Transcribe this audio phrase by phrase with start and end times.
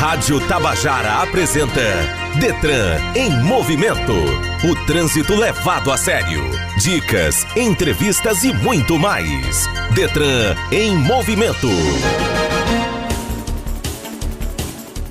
[0.00, 1.82] Rádio Tabajara apresenta
[2.40, 4.14] Detran em movimento.
[4.64, 6.42] O trânsito levado a sério.
[6.78, 9.68] Dicas, entrevistas e muito mais.
[9.94, 11.68] Detran em movimento.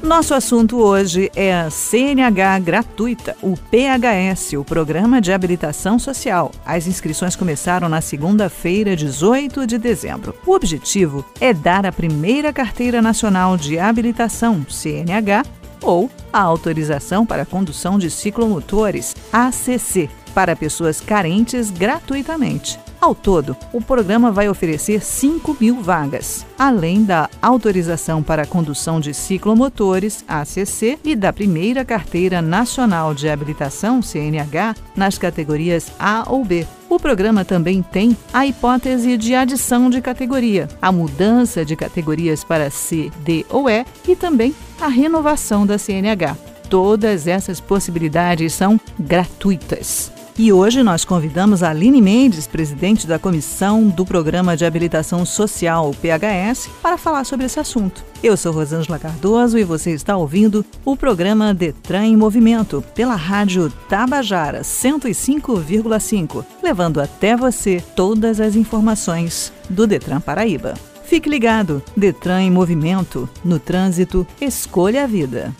[0.10, 6.52] Nosso assunto hoje é a CNH gratuita, o PHS, o Programa de Habilitação Social.
[6.66, 10.34] As inscrições começaram na segunda-feira, 18 de dezembro.
[10.48, 15.44] O objetivo é dar a primeira carteira nacional de habilitação, CNH,
[15.80, 22.80] ou a autorização para condução de ciclomotores, ACC, para pessoas carentes gratuitamente.
[23.02, 29.00] Ao todo, o programa vai oferecer 5 mil vagas, além da autorização para a condução
[29.00, 36.44] de ciclomotores, ACC, e da primeira carteira nacional de habilitação, CNH, nas categorias A ou
[36.44, 36.68] B.
[36.90, 42.70] O programa também tem a hipótese de adição de categoria, a mudança de categorias para
[42.70, 46.36] C, D ou E e também a renovação da CNH.
[46.70, 50.19] Todas essas possibilidades são gratuitas.
[50.40, 55.94] E hoje nós convidamos a Aline Mendes, presidente da Comissão do Programa de Habilitação Social,
[56.02, 58.06] PHS, para falar sobre esse assunto.
[58.24, 63.70] Eu sou Rosângela Cardoso e você está ouvindo o programa Detran em Movimento pela rádio
[63.90, 70.74] Tabajara 105,5, levando até você todas as informações do Detran Paraíba.
[71.04, 75.54] Fique ligado, Detran em Movimento, no trânsito, escolha a vida.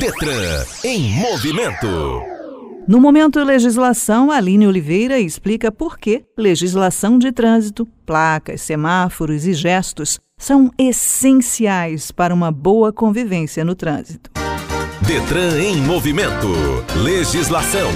[0.00, 2.33] Detran em movimento.
[2.86, 10.20] No momento legislação, Aline Oliveira explica por que legislação de trânsito, placas, semáforos e gestos
[10.36, 14.30] são essenciais para uma boa convivência no trânsito.
[15.06, 16.48] Detran em movimento.
[17.02, 17.90] Legislação.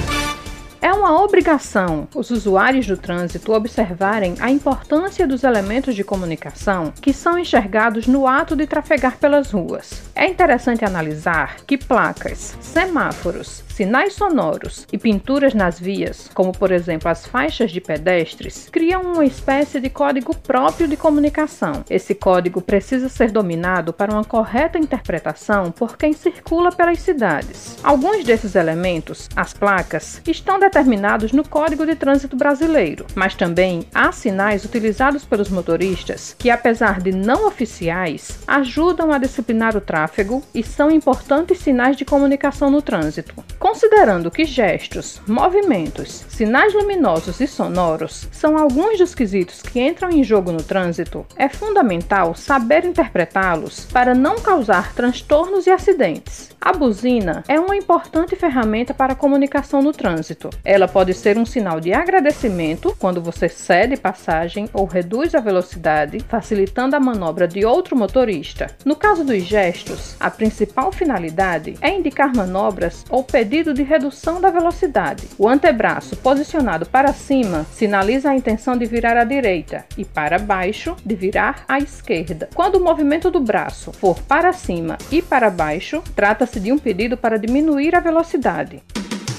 [0.80, 7.12] É uma obrigação os usuários do trânsito observarem a importância dos elementos de comunicação que
[7.12, 10.02] são enxergados no ato de trafegar pelas ruas.
[10.14, 17.08] É interessante analisar que placas, semáforos, sinais sonoros e pinturas nas vias, como por exemplo
[17.08, 21.84] as faixas de pedestres, criam uma espécie de código próprio de comunicação.
[21.88, 27.78] Esse código precisa ser dominado para uma correta interpretação por quem circula pelas cidades.
[27.84, 34.10] Alguns desses elementos, as placas, estão determinados no Código de Trânsito Brasileiro, mas também há
[34.10, 40.64] sinais utilizados pelos motoristas que, apesar de não oficiais, ajudam a disciplinar o tráfego e
[40.64, 43.36] são importantes sinais de comunicação no trânsito.
[43.68, 50.24] Considerando que gestos, movimentos, sinais luminosos e sonoros são alguns dos quesitos que entram em
[50.24, 56.48] jogo no trânsito, é fundamental saber interpretá-los para não causar transtornos e acidentes.
[56.58, 60.50] A buzina é uma importante ferramenta para a comunicação no trânsito.
[60.64, 66.18] Ela pode ser um sinal de agradecimento quando você cede passagem ou reduz a velocidade,
[66.28, 68.66] facilitando a manobra de outro motorista.
[68.84, 74.40] No caso dos gestos, a principal finalidade é indicar manobras ou pedir pedido de redução
[74.40, 75.28] da velocidade.
[75.36, 80.94] O antebraço posicionado para cima sinaliza a intenção de virar à direita e para baixo
[81.04, 82.48] de virar à esquerda.
[82.54, 87.16] Quando o movimento do braço for para cima e para baixo, trata-se de um pedido
[87.16, 88.82] para diminuir a velocidade.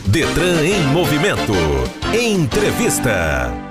[0.07, 1.53] Detran em movimento.
[2.13, 3.68] Entrevista.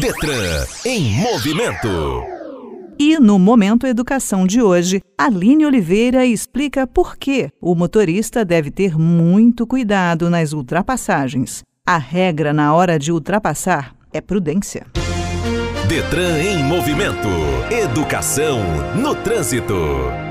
[0.00, 2.35] Detran em movimento.
[2.98, 8.98] E no Momento Educação de hoje, Aline Oliveira explica por que o motorista deve ter
[8.98, 11.62] muito cuidado nas ultrapassagens.
[11.86, 14.86] A regra na hora de ultrapassar é prudência.
[15.86, 17.28] Detran em movimento.
[17.70, 18.60] Educação
[18.94, 20.25] no trânsito.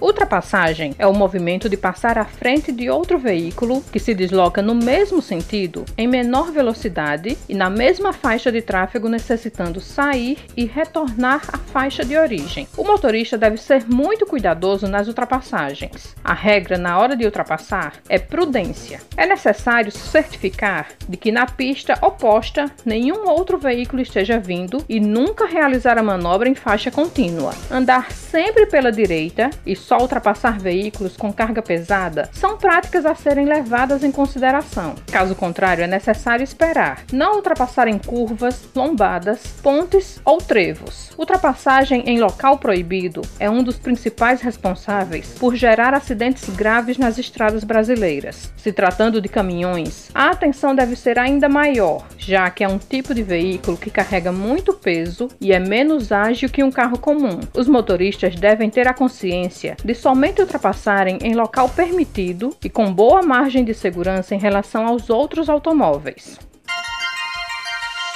[0.00, 4.74] Ultrapassagem é o movimento de passar à frente de outro veículo que se desloca no
[4.74, 11.42] mesmo sentido, em menor velocidade e na mesma faixa de tráfego, necessitando sair e retornar
[11.52, 12.68] à faixa de origem.
[12.76, 16.14] O motorista deve ser muito cuidadoso nas ultrapassagens.
[16.22, 19.00] A regra na hora de ultrapassar é prudência.
[19.16, 25.46] É necessário certificar de que na pista oposta nenhum outro veículo esteja vindo e nunca
[25.46, 27.54] realizar a manobra em faixa contínua.
[27.70, 33.44] Andar sempre pela direita e só ultrapassar veículos com carga pesada são práticas a serem
[33.44, 34.94] levadas em consideração.
[35.12, 37.02] Caso contrário, é necessário esperar.
[37.12, 41.10] Não ultrapassar em curvas, lombadas, pontes ou trevos.
[41.18, 47.62] Ultrapassagem em local proibido é um dos principais responsáveis por gerar acidentes graves nas estradas
[47.62, 48.52] brasileiras.
[48.56, 53.14] Se tratando de caminhões, a atenção deve ser ainda maior, já que é um tipo
[53.14, 57.38] de veículo que carrega muito peso e é menos ágil que um carro comum.
[57.54, 63.22] Os motoristas devem ter a consciência de somente ultrapassarem em local permitido e com boa
[63.22, 66.38] margem de segurança em relação aos outros automóveis.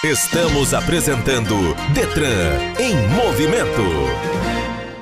[0.05, 1.55] Estamos apresentando
[1.93, 3.83] Detran em movimento.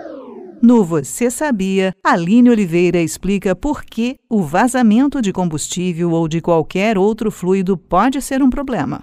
[0.62, 6.98] No Você Sabia, Aline Oliveira explica por que o vazamento de combustível ou de qualquer
[6.98, 9.00] outro fluido pode ser um problema.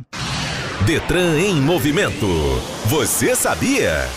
[0.86, 2.28] Detran em movimento.
[2.86, 4.08] Você sabia?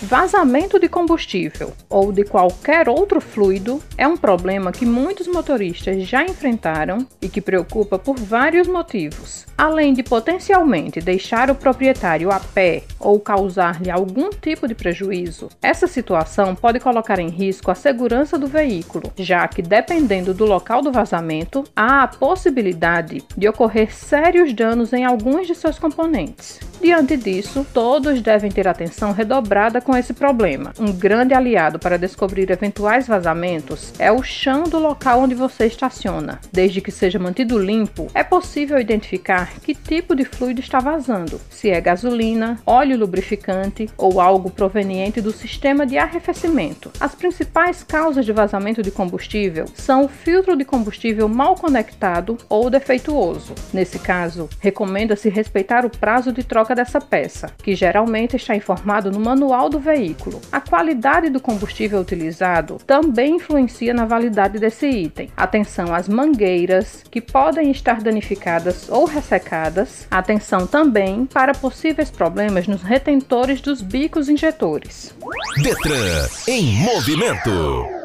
[0.00, 6.22] Vazamento de combustível ou de qualquer outro fluido é um problema que muitos motoristas já
[6.22, 9.44] enfrentaram e que preocupa por vários motivos.
[9.56, 15.88] Além de potencialmente deixar o proprietário a pé ou causar-lhe algum tipo de prejuízo, essa
[15.88, 20.92] situação pode colocar em risco a segurança do veículo, já que, dependendo do local do
[20.92, 26.60] vazamento, há a possibilidade de ocorrer sérios danos em alguns de seus componentes.
[26.80, 30.72] Diante disso, todos devem ter atenção redobrada com esse problema.
[30.78, 36.40] Um grande aliado para descobrir eventuais vazamentos é o chão do local onde você estaciona.
[36.52, 41.68] Desde que seja mantido limpo, é possível identificar que tipo de fluido está vazando, se
[41.68, 46.92] é gasolina, óleo lubrificante ou algo proveniente do sistema de arrefecimento.
[47.00, 52.70] As principais causas de vazamento de combustível são o filtro de combustível mal conectado ou
[52.70, 53.54] defeituoso.
[53.72, 59.18] Nesse caso, recomenda-se respeitar o prazo de troca dessa peça, que geralmente está informado no
[59.18, 60.40] manual do veículo.
[60.52, 65.30] A qualidade do combustível utilizado também influencia na validade desse item.
[65.36, 70.06] Atenção às mangueiras, que podem estar danificadas ou ressecadas.
[70.10, 75.14] Atenção também para possíveis problemas nos retentores dos bicos injetores.
[75.62, 77.97] Detran em movimento.